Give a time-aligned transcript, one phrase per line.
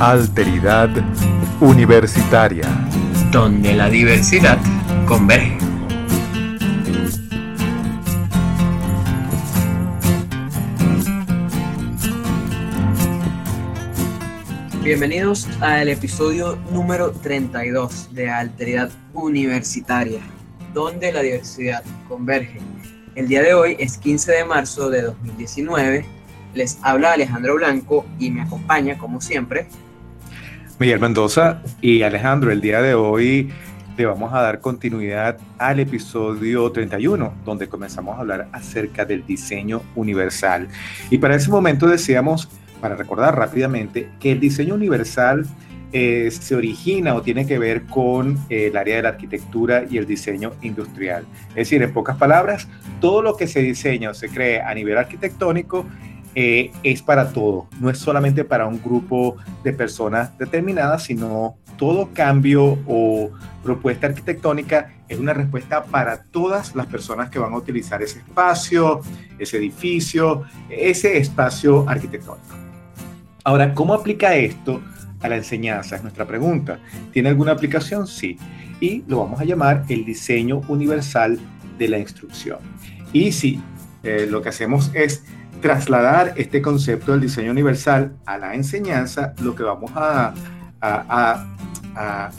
[0.00, 0.90] Alteridad
[1.58, 2.68] Universitaria.
[3.32, 4.58] Donde la diversidad
[5.08, 5.56] converge.
[14.82, 20.20] Bienvenidos al episodio número 32 de Alteridad Universitaria,
[20.74, 22.60] donde la diversidad converge.
[23.14, 26.04] El día de hoy es 15 de marzo de 2019.
[26.52, 29.66] Les habla Alejandro Blanco y me acompaña, como siempre,
[30.78, 32.52] Miguel Mendoza y Alejandro.
[32.52, 33.50] El día de hoy
[33.96, 39.80] le vamos a dar continuidad al episodio 31, donde comenzamos a hablar acerca del diseño
[39.94, 40.68] universal.
[41.08, 42.50] Y para ese momento decíamos,
[42.82, 45.46] para recordar rápidamente, que el diseño universal
[45.92, 49.96] eh, se origina o tiene que ver con eh, el área de la arquitectura y
[49.96, 51.24] el diseño industrial.
[51.50, 52.68] Es decir, en pocas palabras,
[53.00, 55.86] todo lo que se diseña o se cree a nivel arquitectónico
[56.38, 62.10] eh, es para todo, no es solamente para un grupo de personas determinadas, sino todo
[62.12, 63.30] cambio o
[63.64, 69.00] propuesta arquitectónica es una respuesta para todas las personas que van a utilizar ese espacio,
[69.38, 72.54] ese edificio, ese espacio arquitectónico.
[73.42, 74.82] Ahora, ¿cómo aplica esto
[75.20, 75.96] a la enseñanza?
[75.96, 76.78] Es nuestra pregunta.
[77.12, 78.06] ¿Tiene alguna aplicación?
[78.06, 78.36] Sí.
[78.78, 81.38] Y lo vamos a llamar el diseño universal
[81.78, 82.58] de la instrucción.
[83.14, 83.58] Y sí,
[84.02, 85.24] eh, lo que hacemos es
[85.66, 90.32] trasladar este concepto del diseño universal a la enseñanza, lo que vamos a,
[90.80, 92.30] a,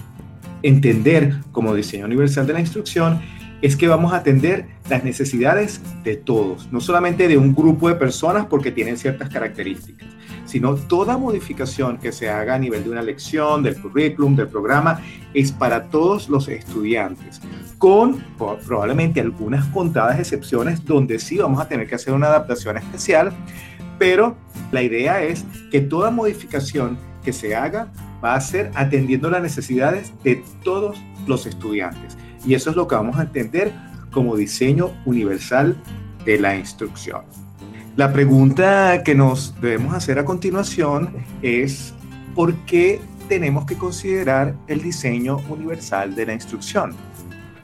[0.63, 3.19] entender como diseño universal de la instrucción
[3.61, 7.95] es que vamos a atender las necesidades de todos, no solamente de un grupo de
[7.95, 10.07] personas porque tienen ciertas características,
[10.47, 15.01] sino toda modificación que se haga a nivel de una lección, del currículum, del programa,
[15.33, 17.41] es para todos los estudiantes,
[17.77, 18.23] con
[18.65, 23.31] probablemente algunas contadas excepciones donde sí vamos a tener que hacer una adaptación especial,
[23.99, 24.35] pero
[24.71, 27.91] la idea es que toda modificación que se haga
[28.23, 30.97] va a ser atendiendo las necesidades de todos
[31.27, 32.17] los estudiantes.
[32.45, 33.73] Y eso es lo que vamos a entender
[34.11, 35.75] como diseño universal
[36.25, 37.21] de la instrucción.
[37.97, 41.09] La pregunta que nos debemos hacer a continuación
[41.41, 41.95] es,
[42.35, 46.95] ¿por qué tenemos que considerar el diseño universal de la instrucción?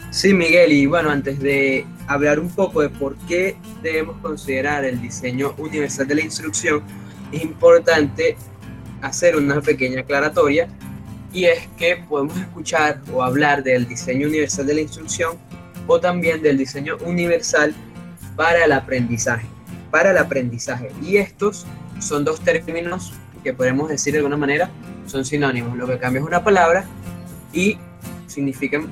[0.09, 4.99] Sí, Miguel, y bueno, antes de hablar un poco de por qué debemos considerar el
[4.99, 6.81] diseño universal de la instrucción,
[7.31, 8.35] es importante
[9.03, 10.67] hacer una pequeña aclaratoria
[11.31, 15.37] y es que podemos escuchar o hablar del diseño universal de la instrucción
[15.85, 17.75] o también del diseño universal
[18.35, 19.52] para el aprendizaje
[19.93, 20.89] para el aprendizaje.
[21.03, 21.67] Y estos
[21.99, 24.71] son dos términos que podemos decir de alguna manera
[25.05, 25.77] son sinónimos.
[25.77, 26.83] Lo que cambia es una palabra
[27.53, 27.77] y
[28.25, 28.87] significan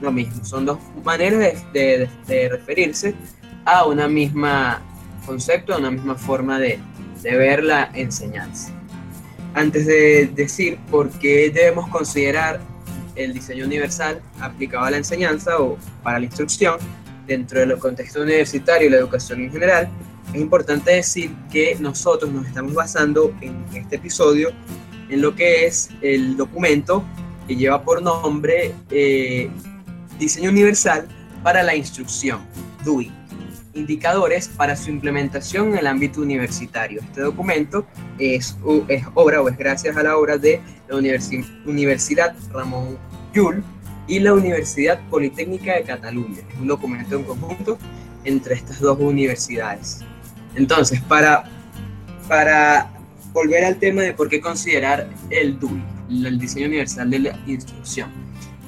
[0.00, 0.44] lo mismo.
[0.44, 2.08] Son dos maneras de,
[2.48, 3.16] referirse
[3.64, 4.80] a una misma
[5.26, 6.78] concepto, a una misma forma de,
[7.20, 8.70] de ver la enseñanza.
[9.54, 12.60] Antes de decir por qué debemos considerar
[13.16, 16.78] el diseño universal aplicado a la enseñanza o para la instrucción
[17.26, 19.88] dentro del contexto universitario y la educación en general,
[20.32, 24.50] es importante decir que nosotros nos estamos basando en este episodio
[25.10, 27.04] en lo que es el documento
[27.46, 29.50] que lleva por nombre eh,
[30.18, 31.06] Diseño Universal
[31.42, 32.40] para la Instrucción,
[32.84, 33.12] DUI,
[33.74, 37.00] indicadores para su implementación en el ámbito universitario.
[37.02, 37.86] Este documento
[38.18, 38.56] es,
[39.14, 40.96] obra o es gracias a la obra de la
[41.66, 42.96] Universidad Ramón
[43.34, 43.62] Llull
[44.06, 46.38] y la Universidad Politécnica de Cataluña.
[46.50, 47.78] Es un documento en conjunto
[48.24, 50.04] entre estas dos universidades.
[50.54, 51.44] Entonces, para,
[52.28, 52.90] para
[53.32, 58.10] volver al tema de por qué considerar el DUI, el diseño universal de la instrucción.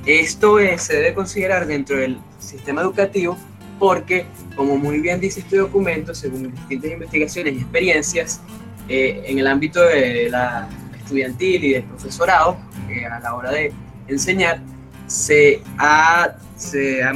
[0.06, 3.38] Esto se debe considerar dentro del sistema educativo
[3.78, 8.40] porque, como muy bien dice este documento, según distintas investigaciones y experiencias
[8.88, 12.56] eh, en el ámbito de la estudiantil y del profesorado,
[12.88, 13.72] eh, a la hora de
[14.08, 14.60] enseñar,
[15.06, 17.12] se ha, se ha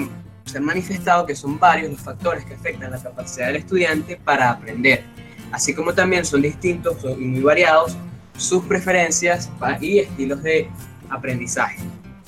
[0.49, 4.50] se han manifestado que son varios los factores que afectan la capacidad del estudiante para
[4.50, 5.05] aprender,
[5.53, 7.97] así como también son distintos y muy variados
[8.37, 9.50] sus preferencias
[9.81, 10.69] y estilos de
[11.11, 11.79] aprendizaje.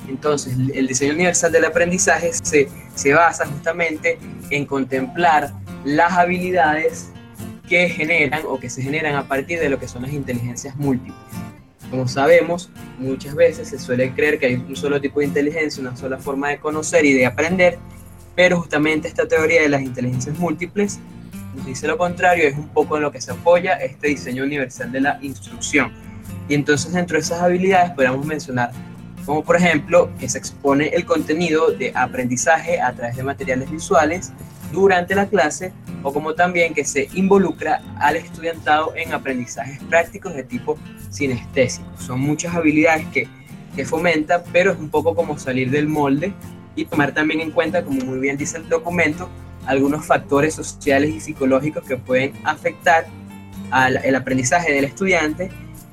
[0.09, 4.19] Entonces, el diseño universal del aprendizaje se, se basa justamente
[4.51, 5.53] en contemplar
[5.85, 7.11] las habilidades
[7.69, 11.15] que generan o que se generan a partir de lo que son las inteligencias múltiples.
[11.91, 15.97] Como sabemos, muchas veces se suele creer que hay un solo tipo de inteligencia, una
[15.97, 17.79] sola forma de conocer y de aprender,
[18.35, 21.01] pero justamente esta teoría de las inteligencias múltiples
[21.55, 24.93] nos dice lo contrario, es un poco en lo que se apoya este diseño universal
[24.93, 25.93] de la instrucción.
[26.49, 28.71] Y entonces dentro de esas habilidades podríamos mencionar
[29.27, 34.33] como por ejemplo que se expone el contenido de aprendizaje a través de materiales visuales
[34.73, 35.73] durante la clase
[36.03, 40.79] o como también que se involucra al estudiantado en aprendizajes prácticos de tipo
[41.11, 42.03] sinestésicos.
[42.03, 43.29] Son muchas habilidades que,
[43.77, 46.33] que fomenta, pero es un poco como salir del molde
[46.77, 49.29] y tomar también en cuenta, como muy bien dice el documento,
[49.67, 53.07] algunos factores sociales y psicológicos que pueden afectar
[53.71, 55.51] al el aprendizaje del estudiante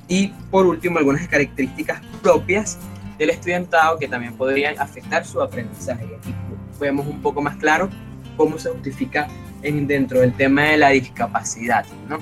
[0.08, 2.78] y por último algunas características propias
[3.18, 6.04] del estudiantado que también podrían afectar su aprendizaje.
[6.04, 6.34] Aquí
[6.80, 7.90] vemos un poco más claro
[8.36, 9.28] cómo se justifica
[9.62, 11.84] en, dentro del tema de la discapacidad.
[12.08, 12.18] ¿no?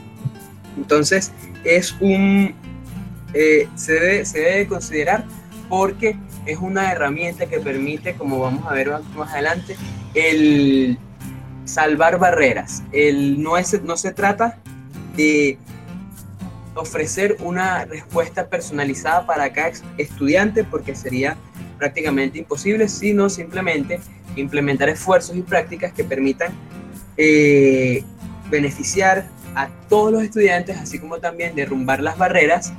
[0.76, 1.32] Entonces,
[1.64, 2.54] es un,
[3.34, 5.24] eh, se, debe, se debe considerar
[5.68, 9.76] porque es una herramienta que permite, como vamos a ver más adelante,
[10.14, 10.98] el
[11.64, 12.82] salvar barreras.
[12.92, 14.58] El, no, es, no se trata
[15.16, 15.58] de
[16.74, 21.36] ofrecer una respuesta personalizada para cada estudiante porque sería
[21.78, 24.00] prácticamente imposible, sino simplemente
[24.36, 26.52] implementar esfuerzos y prácticas que permitan
[27.16, 28.04] eh,
[28.50, 32.72] beneficiar a todos los estudiantes, así como también derrumbar las barreras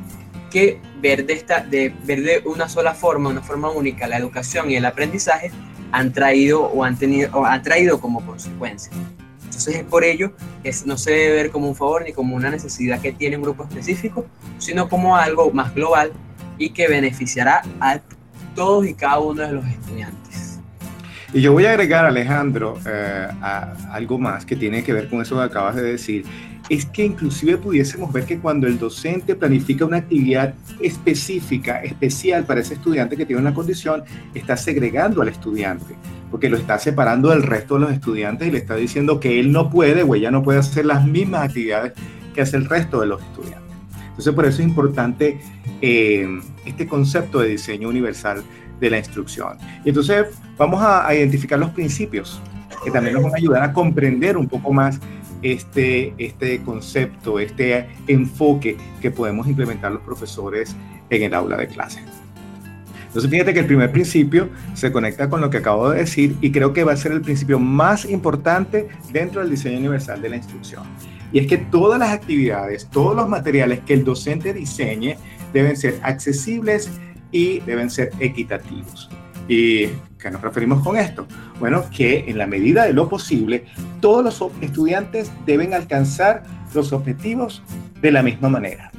[1.01, 4.75] ver de, esta, de ver de una sola forma, una forma única, la educación y
[4.75, 5.51] el aprendizaje
[5.91, 8.91] han traído o han tenido o han traído como consecuencia.
[9.43, 10.33] Entonces es por ello
[10.63, 13.43] que no se debe ver como un favor ni como una necesidad que tiene un
[13.43, 14.25] grupo específico,
[14.57, 16.11] sino como algo más global
[16.57, 17.99] y que beneficiará a
[18.55, 20.59] todos y cada uno de los estudiantes.
[21.33, 23.27] Y yo voy a agregar, Alejandro, eh,
[23.91, 26.25] algo más que tiene que ver con eso que acabas de decir,
[26.69, 32.61] es que inclusive pudiésemos ver que cuando el docente planifica una actividad específica, especial para
[32.61, 34.03] ese estudiante que tiene una condición,
[34.33, 35.95] está segregando al estudiante,
[36.29, 39.51] porque lo está separando del resto de los estudiantes y le está diciendo que él
[39.51, 41.93] no puede o ella no puede hacer las mismas actividades
[42.33, 43.63] que hace el resto de los estudiantes.
[44.09, 45.39] Entonces, por eso es importante
[45.81, 46.27] eh,
[46.65, 48.43] este concepto de diseño universal
[48.79, 49.57] de la instrucción.
[49.85, 50.25] Y entonces
[50.57, 52.41] vamos a, a identificar los principios
[52.83, 54.99] que también nos van a ayudar a comprender un poco más
[55.41, 60.75] este, este concepto, este enfoque que podemos implementar los profesores
[61.09, 62.01] en el aula de clase.
[63.07, 66.51] Entonces fíjate que el primer principio se conecta con lo que acabo de decir y
[66.51, 70.35] creo que va a ser el principio más importante dentro del diseño universal de la
[70.35, 70.83] instrucción.
[71.31, 75.17] Y es que todas las actividades, todos los materiales que el docente diseñe
[75.53, 76.91] deben ser accesibles
[77.31, 79.09] y deben ser equitativos.
[79.47, 79.87] ¿Y
[80.19, 81.25] qué nos referimos con esto?
[81.59, 83.65] Bueno, que en la medida de lo posible,
[83.99, 87.63] todos los estudiantes deben alcanzar los objetivos
[88.01, 88.91] de la misma manera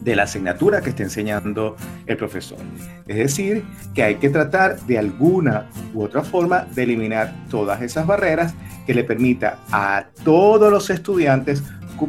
[0.00, 2.58] de la asignatura que esté enseñando el profesor.
[3.06, 3.64] Es decir,
[3.94, 8.54] que hay que tratar de alguna u otra forma de eliminar todas esas barreras
[8.86, 11.62] que le permita a todos los estudiantes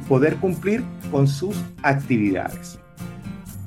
[0.09, 2.77] poder cumplir con sus actividades.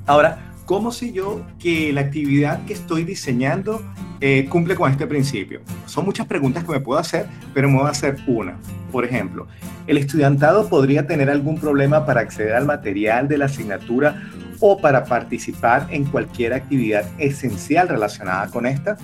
[0.05, 3.83] Ahora, ¿Cómo sé yo que la actividad que estoy diseñando
[4.21, 5.61] eh, cumple con este principio?
[5.87, 8.57] Son muchas preguntas que me puedo hacer, pero me voy a hacer una.
[8.91, 9.47] Por ejemplo,
[9.87, 14.23] ¿el estudiantado podría tener algún problema para acceder al material de la asignatura
[14.61, 18.97] o para participar en cualquier actividad esencial relacionada con esta?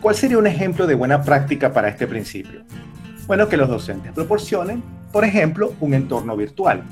[0.00, 2.62] ¿Cuál sería un ejemplo de buena práctica para este principio?
[3.26, 6.84] Bueno, que los docentes proporcionen, por ejemplo, un entorno virtual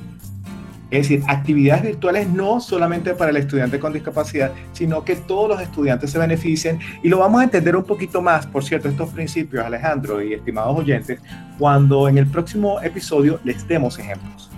[0.91, 5.61] es decir, actividades virtuales no solamente para el estudiante con discapacidad, sino que todos los
[5.61, 9.65] estudiantes se beneficien y lo vamos a entender un poquito más, por cierto, estos principios,
[9.65, 11.21] Alejandro y estimados oyentes,
[11.59, 14.51] cuando en el próximo episodio les demos ejemplos,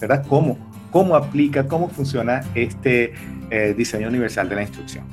[0.00, 0.24] ¿verdad?
[0.28, 0.58] ¿Cómo,
[0.90, 3.12] cómo aplica, cómo funciona este
[3.50, 5.04] eh, diseño universal de la instrucción?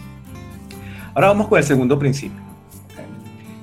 [1.14, 2.42] Ahora vamos con el segundo principio.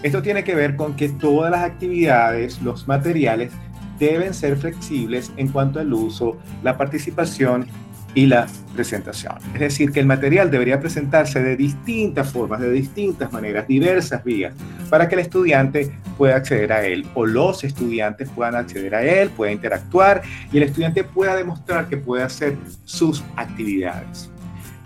[0.02, 3.52] Esto tiene que ver con que todas las actividades, los materiales,
[4.00, 7.66] deben ser flexibles en cuanto al uso, la participación
[8.14, 9.36] y la presentación.
[9.54, 14.54] Es decir, que el material debería presentarse de distintas formas, de distintas maneras, diversas vías,
[14.88, 19.30] para que el estudiante pueda acceder a él o los estudiantes puedan acceder a él,
[19.30, 24.30] pueda interactuar y el estudiante pueda demostrar que puede hacer sus actividades.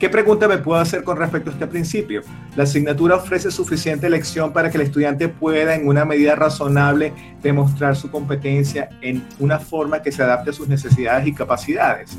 [0.05, 2.21] ¿Qué pregunta me puedo hacer con respecto a este principio?
[2.57, 7.97] ¿La asignatura ofrece suficiente elección para que el estudiante pueda en una medida razonable demostrar
[7.97, 12.19] su competencia en una forma que se adapte a sus necesidades y capacidades?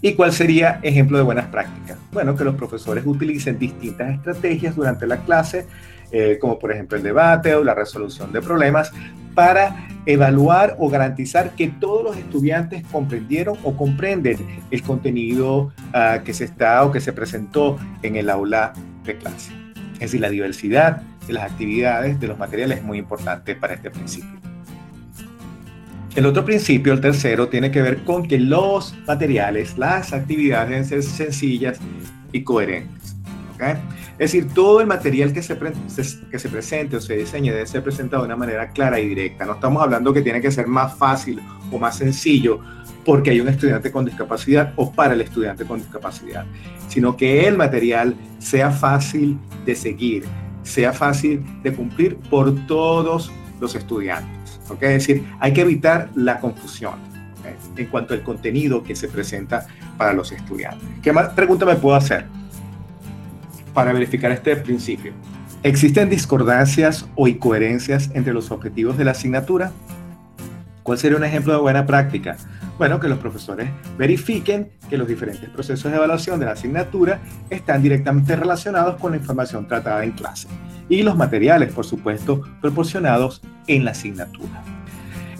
[0.00, 1.98] ¿Y cuál sería ejemplo de buenas prácticas?
[2.10, 5.66] Bueno, que los profesores utilicen distintas estrategias durante la clase,
[6.12, 8.92] eh, como por ejemplo el debate o la resolución de problemas,
[9.34, 14.38] para evaluar o garantizar que todos los estudiantes comprendieron o comprenden
[14.70, 18.72] el contenido ah, que se está o que se presentó en el aula
[19.04, 19.52] de clase.
[19.94, 23.90] Es decir, la diversidad de las actividades, de los materiales es muy importante para este
[23.90, 24.40] principio.
[26.16, 30.84] El otro principio, el tercero, tiene que ver con que los materiales, las actividades deben
[30.84, 31.78] ser sencillas
[32.32, 33.16] y coherentes.
[33.68, 35.58] Es decir, todo el material que se,
[36.30, 39.44] que se presente o se diseñe debe ser presentado de una manera clara y directa.
[39.44, 41.40] No estamos hablando que tiene que ser más fácil
[41.70, 42.60] o más sencillo
[43.04, 46.44] porque hay un estudiante con discapacidad o para el estudiante con discapacidad,
[46.88, 50.24] sino que el material sea fácil de seguir,
[50.62, 54.60] sea fácil de cumplir por todos los estudiantes.
[54.70, 56.94] Es decir, hay que evitar la confusión
[57.76, 60.88] en cuanto al contenido que se presenta para los estudiantes.
[61.02, 62.26] ¿Qué más pregunta me puedo hacer
[63.74, 65.12] para verificar este principio?
[65.62, 69.72] ¿Existen discordancias o incoherencias entre los objetivos de la asignatura?
[70.82, 72.36] ¿Cuál sería un ejemplo de buena práctica?
[72.78, 77.82] Bueno, que los profesores verifiquen que los diferentes procesos de evaluación de la asignatura están
[77.82, 80.48] directamente relacionados con la información tratada en clase
[80.88, 84.79] y los materiales, por supuesto, proporcionados en la asignatura.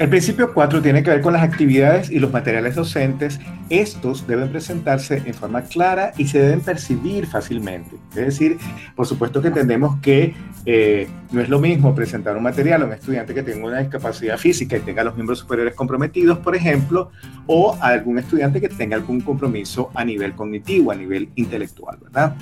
[0.00, 3.38] El principio 4 tiene que ver con las actividades y los materiales docentes.
[3.68, 7.96] Estos deben presentarse en forma clara y se deben percibir fácilmente.
[8.12, 8.56] Es decir,
[8.96, 12.94] por supuesto que entendemos que eh, no es lo mismo presentar un material a un
[12.94, 17.10] estudiante que tenga una discapacidad física y tenga los miembros superiores comprometidos, por ejemplo,
[17.46, 22.36] o a algún estudiante que tenga algún compromiso a nivel cognitivo, a nivel intelectual, ¿verdad?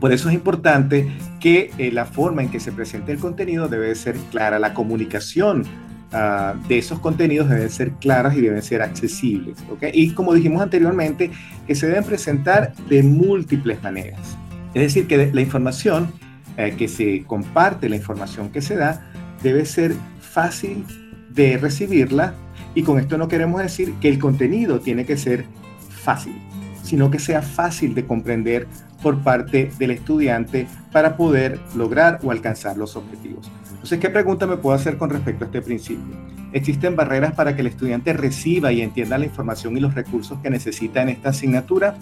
[0.00, 1.06] Por eso es importante
[1.40, 5.64] que eh, la forma en que se presente el contenido debe ser clara, la comunicación
[6.12, 9.56] ah, de esos contenidos deben ser claras y deben ser accesibles.
[9.92, 11.30] Y como dijimos anteriormente,
[11.66, 14.36] que se deben presentar de múltiples maneras.
[14.74, 16.12] Es decir, que la información
[16.56, 19.10] eh, que se comparte, la información que se da,
[19.42, 20.84] debe ser fácil
[21.30, 22.34] de recibirla
[22.74, 25.46] y con esto no queremos decir que el contenido tiene que ser
[25.88, 26.34] fácil,
[26.82, 28.66] sino que sea fácil de comprender
[29.02, 33.50] por parte del estudiante para poder lograr o alcanzar los objetivos.
[33.70, 36.16] Entonces, ¿qué pregunta me puedo hacer con respecto a este principio?
[36.52, 40.50] ¿Existen barreras para que el estudiante reciba y entienda la información y los recursos que
[40.50, 41.94] necesita en esta asignatura?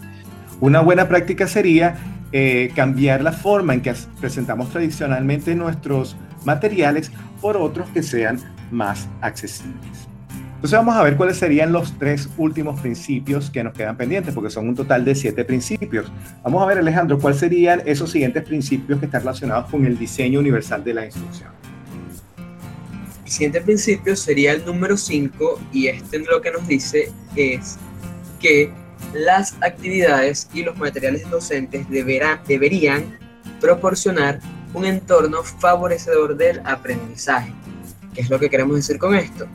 [0.60, 1.96] Una buena práctica sería
[2.32, 8.40] eh, cambiar la forma en que presentamos tradicionalmente nuestros materiales por otros que sean
[8.70, 10.07] más accesibles.
[10.58, 14.50] Entonces vamos a ver cuáles serían los tres últimos principios que nos quedan pendientes, porque
[14.50, 16.10] son un total de siete principios.
[16.42, 20.40] Vamos a ver, Alejandro, cuáles serían esos siguientes principios que están relacionados con el diseño
[20.40, 21.50] universal de la instrucción.
[23.24, 27.78] El siguiente principio sería el número 5 y este lo que nos dice es
[28.40, 28.72] que
[29.14, 33.16] las actividades y los materiales docentes deberán, deberían
[33.60, 34.40] proporcionar
[34.74, 37.52] un entorno favorecedor del aprendizaje.
[38.12, 39.46] ¿Qué es lo que queremos decir con esto?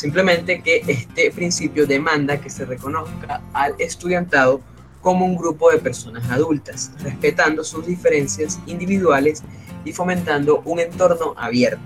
[0.00, 4.62] Simplemente que este principio demanda que se reconozca al estudiantado
[5.02, 9.42] como un grupo de personas adultas, respetando sus diferencias individuales
[9.84, 11.82] y fomentando un entorno abierto.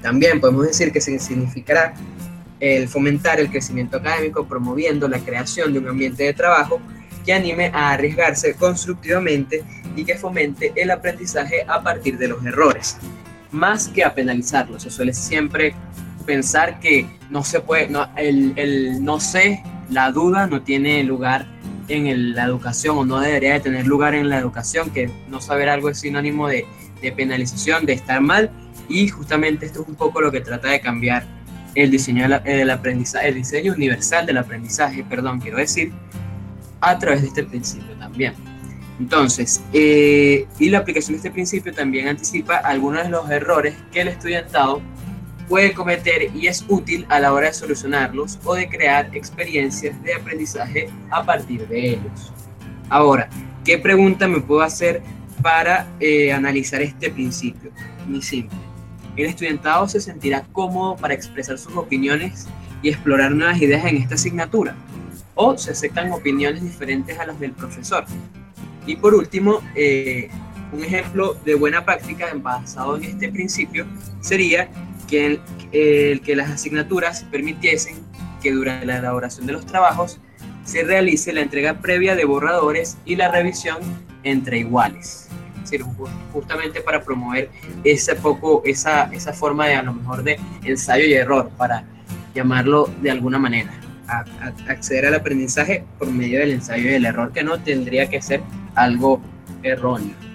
[0.00, 1.94] También podemos decir que significará
[2.60, 6.80] el fomentar el crecimiento académico promoviendo la creación de un ambiente de trabajo
[7.26, 9.64] que anime a arriesgarse constructivamente
[9.96, 12.98] y que fomente el aprendizaje a partir de los errores,
[13.50, 14.84] más que a penalizarlos.
[14.84, 15.74] Se suele siempre
[16.26, 21.46] pensar que no se puede, no, el, el, no sé, la duda no tiene lugar
[21.88, 25.68] en la educación o no debería de tener lugar en la educación, que no saber
[25.68, 26.66] algo es sinónimo de,
[27.02, 28.50] de penalización, de estar mal,
[28.88, 31.24] y justamente esto es un poco lo que trata de cambiar
[31.74, 35.92] el diseño del aprendizaje, el diseño universal del aprendizaje, perdón, quiero decir,
[36.80, 38.34] a través de este principio también.
[38.98, 44.02] Entonces, eh, y la aplicación de este principio también anticipa algunos de los errores que
[44.02, 44.82] el estudiantado
[45.50, 50.14] puede cometer y es útil a la hora de solucionarlos o de crear experiencias de
[50.14, 52.32] aprendizaje a partir de ellos.
[52.88, 53.28] Ahora,
[53.64, 55.02] ¿qué pregunta me puedo hacer
[55.42, 57.72] para eh, analizar este principio?
[58.06, 58.56] Muy simple.
[59.16, 62.46] El estudiantado se sentirá cómodo para expresar sus opiniones
[62.80, 64.76] y explorar nuevas ideas en esta asignatura.
[65.34, 68.04] O se aceptan opiniones diferentes a las del profesor.
[68.86, 70.30] Y por último, eh,
[70.72, 73.84] un ejemplo de buena práctica basado en este principio
[74.20, 74.70] sería
[75.10, 75.40] que,
[75.72, 77.96] el, que las asignaturas permitiesen
[78.40, 80.20] que durante la elaboración de los trabajos
[80.64, 83.78] se realice la entrega previa de borradores y la revisión
[84.22, 85.28] entre iguales.
[85.56, 85.84] Es decir,
[86.32, 87.50] justamente para promover
[87.84, 91.84] ese poco, esa, esa forma de a lo mejor de ensayo y error, para
[92.34, 93.72] llamarlo de alguna manera.
[94.68, 98.42] acceder al aprendizaje por medio del ensayo y el error, que no tendría que ser
[98.74, 99.20] algo
[99.62, 100.29] erróneo.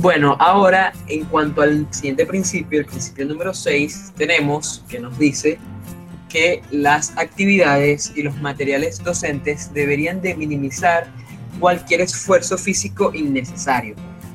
[0.00, 5.58] Bueno, ahora en cuanto al siguiente principio, el principio número 6, tenemos que nos dice
[6.30, 11.06] que las actividades y los materiales docentes deberían de minimizar
[11.58, 13.94] cualquier esfuerzo físico innecesario.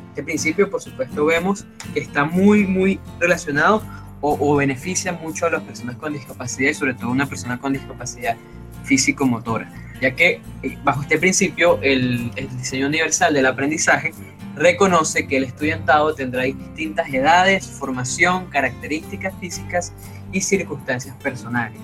[0.10, 3.82] Este principio, por supuesto, vemos que está muy, muy relacionado
[4.22, 7.74] o, beneficia mucho a las personas con discapacidad y sobre todo a una persona con
[7.74, 8.38] discapacidad
[8.84, 14.14] físico-motora, ya que eh, bajo este principio el, el diseño universal del aprendizaje
[14.56, 19.94] reconoce que el estudiantado tendrá distintas edades, formación, características físicas
[20.32, 21.80] y circunstancias personales.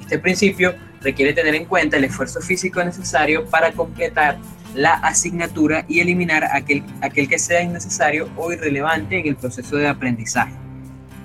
[0.00, 4.38] Este principio requiere tener en cuenta el esfuerzo físico necesario para completar
[4.74, 9.88] la asignatura y eliminar aquel, aquel que sea innecesario o irrelevante en el proceso de
[9.88, 10.54] aprendizaje.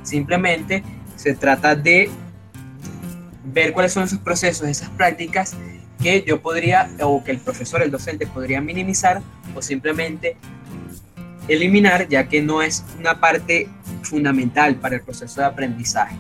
[0.04, 0.84] Simplemente
[1.16, 2.10] se trata de
[3.44, 5.56] ver cuáles son esos procesos, esas prácticas
[6.02, 9.22] que yo podría, o que el profesor, el docente podría minimizar
[9.56, 10.38] o simplemente
[11.48, 13.68] eliminar, ya que no es una parte
[14.04, 16.16] fundamental para el proceso de aprendizaje.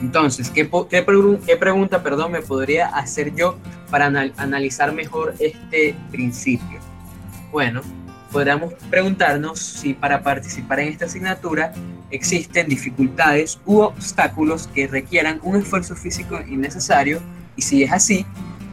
[0.00, 3.58] Entonces, ¿qué, qué, pregunta perdón, me podría hacer yo
[3.90, 6.78] para analizar mejor este principio?
[7.50, 7.80] Bueno,
[8.30, 11.72] podríamos preguntarnos si para participar en esta asignatura
[12.10, 17.20] existen dificultades u obstáculos que requieran un esfuerzo físico innecesario
[17.56, 18.24] y si es así,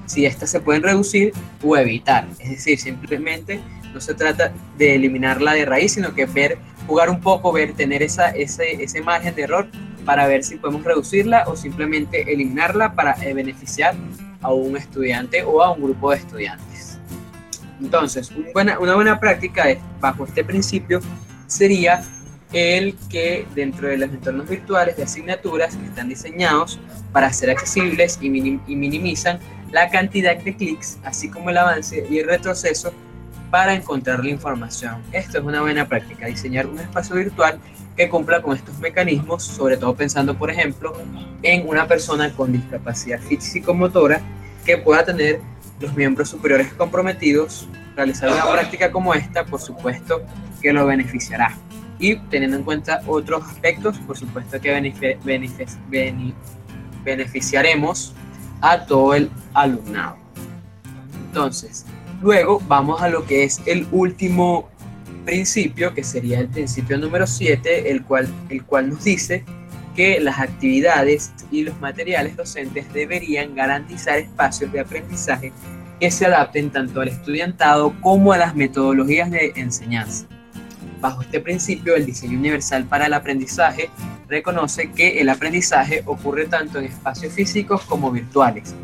[0.06, 2.28] si éstas se pueden reducir o evitar.
[2.40, 3.60] Es decir, simplemente
[3.96, 8.04] no se trata de eliminarla de raíz, sino que ver, jugar un poco, ver, tener
[8.04, 9.68] esa, ese, ese margen de error
[10.04, 13.96] para ver si podemos reducirla o simplemente eliminarla para eh, beneficiar
[14.42, 17.00] a un estudiante o a un grupo de estudiantes.
[17.82, 19.66] Entonces, una buena práctica
[20.00, 21.00] bajo este principio
[21.48, 22.04] sería
[22.52, 26.80] el que dentro de los entornos virtuales de asignaturas que están diseñados
[27.12, 29.40] para ser accesibles y, y minimizan
[29.72, 32.94] la cantidad de clics, así como el avance y el retroceso
[33.52, 35.02] para encontrar la información.
[35.12, 37.60] Esto es una buena práctica, diseñar un espacio virtual
[37.96, 40.94] que cumpla con estos mecanismos, sobre todo pensando, por ejemplo,
[41.42, 44.20] en una persona con discapacidad físico-motora
[44.66, 45.40] que pueda tener
[45.80, 50.22] los miembros superiores comprometidos, realizar una práctica como esta, por supuesto
[50.62, 51.56] que lo beneficiará.
[52.00, 54.72] Y teniendo en cuenta otros aspectos, por supuesto que
[57.06, 58.14] beneficiaremos
[58.60, 60.18] a todo el alumnado.
[61.28, 61.86] Entonces,
[62.22, 64.70] luego vamos a lo que es el último
[65.26, 69.44] principio, que sería el principio número 7, el cual, el cual nos dice
[69.96, 75.52] que las actividades y los materiales docentes deberían garantizar espacios de aprendizaje
[76.00, 80.28] que se adapten tanto al estudiantado como a las metodologías de enseñanza.
[81.00, 83.90] Bajo este principio, el diseño universal para el aprendizaje
[84.28, 88.76] reconoce que el aprendizaje ocurre tanto en espacios físicos como virtuales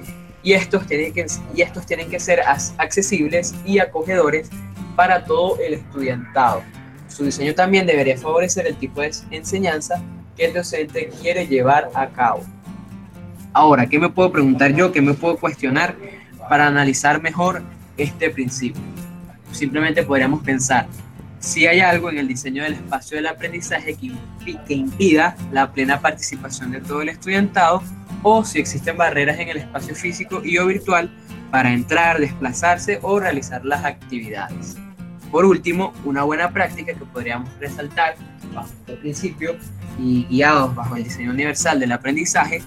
[0.43, 1.25] y estos tienen que,
[1.55, 2.41] y estos tienen que ser
[2.77, 4.49] accesibles y acogedores
[4.95, 6.63] para todo el estudiantado.
[7.07, 10.01] Su diseño también debería favorecer el tipo de enseñanza
[10.35, 12.43] que el docente quiere llevar a cabo.
[13.53, 14.91] Ahora, ¿qué me puedo preguntar yo?
[14.91, 15.95] ¿Qué me puedo cuestionar
[16.49, 17.61] para analizar mejor
[17.97, 18.81] este principio?
[19.51, 20.87] Simplemente podríamos pensar,
[21.41, 26.71] si hay algo en el diseño del espacio del aprendizaje que, impida la plena participación
[26.71, 27.83] de todo el estudiantado,
[28.23, 31.09] o si existen barreras en el espacio físico y o virtual
[31.51, 34.77] para entrar, desplazarse o realizar las actividades.
[35.31, 38.15] Por último, una buena práctica que podríamos resaltar
[38.53, 39.55] bajo este principio
[39.97, 42.61] y guiados bajo el diseño universal del aprendizaje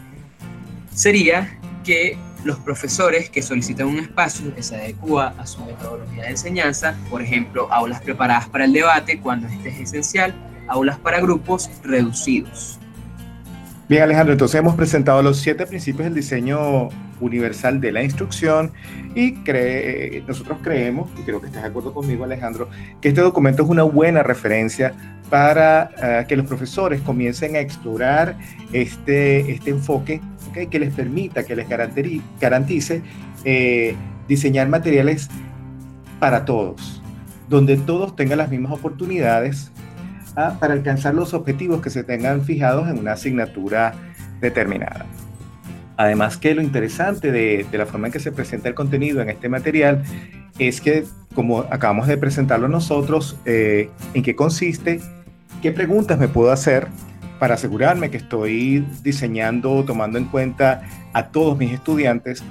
[0.92, 6.30] sería que los profesores que solicitan un espacio que se adecua a su metodología de
[6.30, 10.34] enseñanza, por ejemplo, aulas preparadas para el debate cuando este es esencial,
[10.68, 12.78] aulas para grupos reducidos.
[13.86, 16.88] Bien, Alejandro, entonces hemos presentado los siete principios del diseño
[17.20, 18.72] universal de la instrucción
[19.14, 19.32] y
[20.26, 22.70] nosotros creemos, y creo que estás de acuerdo conmigo, Alejandro,
[23.02, 24.94] que este documento es una buena referencia
[25.28, 28.38] para eh, que los profesores comiencen a explorar
[28.72, 30.22] este, este enfoque
[30.70, 31.68] que les permita, que les
[32.40, 33.02] garantice
[33.44, 35.28] eh, diseñar materiales
[36.18, 37.02] para todos,
[37.50, 39.73] donde todos tengan las mismas oportunidades
[40.34, 43.94] para alcanzar los objetivos que se tengan fijados en una asignatura
[44.40, 45.06] determinada.
[45.96, 49.48] Además que lo interesante de, la forma en que se presenta el contenido en este
[49.48, 50.02] material
[50.58, 55.00] es que, como acabamos de presentarlo nosotros, eh, en qué consiste,
[55.62, 56.88] qué preguntas me puedo hacer
[57.38, 62.42] para asegurarme que estoy diseñando, tomando en cuenta a todos mis estudiantes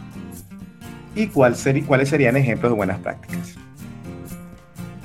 [1.16, 3.63] y cuál cuáles serían ejemplos de buenas prácticas.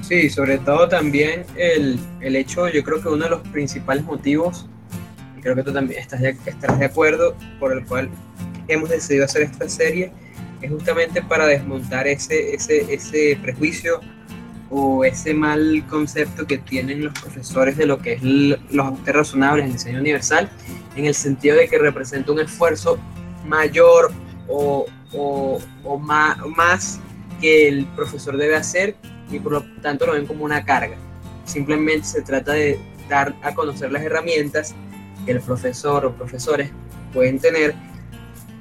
[0.08, 4.66] Sí, sobre todo también el, el, hecho, yo creo que uno de los principales motivos,
[5.36, 6.34] y creo que tú también estás de,
[6.78, 8.08] de acuerdo, por el cual
[8.68, 10.10] hemos decidido hacer esta serie,
[10.62, 14.00] es justamente para desmontar ese, ese, ese prejuicio
[14.70, 19.64] o ese mal concepto que tienen los profesores de lo que es los ajustes razonables
[19.64, 20.48] en el diseño universal,
[20.96, 22.98] en el sentido de que representa un esfuerzo
[23.46, 24.10] mayor
[24.48, 26.98] o, o, o más, más
[27.42, 28.96] que el profesor debe hacer
[29.30, 30.96] y por lo tanto lo ven como una carga.
[31.44, 34.74] Simplemente se trata de dar a conocer las herramientas
[35.24, 36.70] que el profesor o profesores
[37.12, 37.74] pueden tener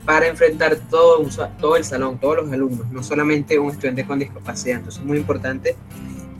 [0.05, 1.27] para enfrentar todo,
[1.59, 4.77] todo el salón, todos los alumnos, no solamente un estudiante con discapacidad.
[4.77, 5.75] Entonces es muy importante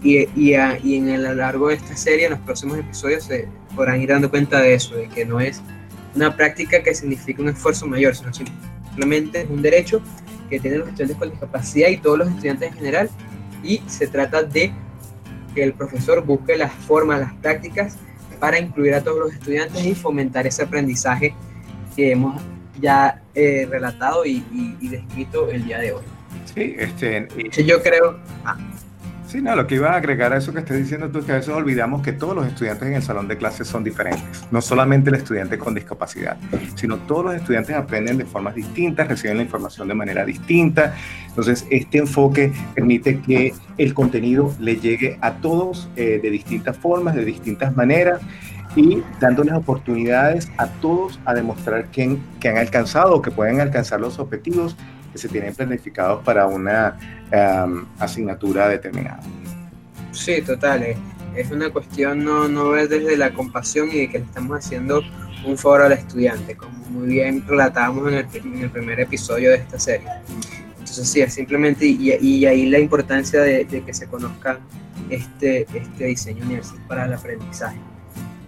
[0.01, 3.25] y, y, y en el, a lo largo de esta serie, en los próximos episodios,
[3.25, 5.61] se podrán ir dando cuenta de eso, de que no es
[6.15, 10.01] una práctica que significa un esfuerzo mayor, sino simplemente es un derecho
[10.49, 13.09] que tienen los estudiantes con discapacidad y todos los estudiantes en general,
[13.63, 14.71] y se trata de
[15.53, 17.97] que el profesor busque las formas, las prácticas
[18.39, 21.33] para incluir a todos los estudiantes y fomentar ese aprendizaje
[21.95, 22.41] que hemos
[22.79, 24.43] ya eh, relatado y,
[24.79, 26.03] y, descrito el día de hoy.
[26.53, 27.27] Sí, este,
[27.65, 28.19] yo creo...
[28.45, 28.57] Ah.
[29.27, 31.33] Sí, no, lo que iba a agregar a eso que estás diciendo tú es que
[31.33, 34.47] a veces olvidamos que todos los estudiantes en el salón de clases son diferentes.
[34.51, 36.37] No solamente el estudiante con discapacidad,
[36.75, 40.95] sino todos los estudiantes aprenden de formas distintas, reciben la información de manera distinta.
[41.27, 47.13] Entonces, este enfoque permite que el contenido le llegue a todos eh, de distintas formas,
[47.13, 48.21] de distintas maneras
[48.77, 53.99] y dándoles oportunidades a todos a demostrar que, que han alcanzado o que pueden alcanzar
[53.99, 54.77] los objetivos
[55.11, 56.97] que se tienen planificados para una
[57.31, 59.21] um, asignatura determinada.
[60.11, 60.95] Sí, total.
[61.35, 65.03] Es una cuestión no, no es desde la compasión y de que le estamos haciendo
[65.45, 70.07] un foro al estudiante, como muy bien relatábamos en el, primer episodio de esta serie.
[70.71, 72.11] Entonces sí, es simplemente, y,
[72.45, 74.59] ahí la importancia de, de, que se conozca
[75.09, 77.77] este, este diseño universal para el aprendizaje.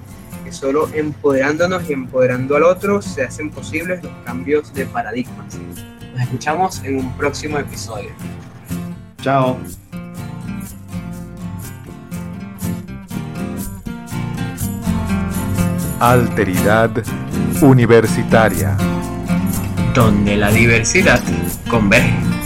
[0.44, 5.58] que solo empoderándonos y empoderando al otro se hacen posibles los cambios de paradigmas.
[6.14, 8.10] Nos escuchamos en un próximo episodio.
[9.22, 9.58] Chao.
[16.00, 16.92] Alteridad
[17.62, 18.78] Universitaria
[19.98, 21.20] donde la diversidad
[21.68, 22.37] converge.